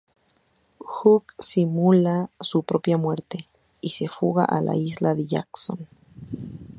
[0.83, 3.47] Huck simula su propia muerte
[3.81, 5.87] y se fuga a la isla de Jackson.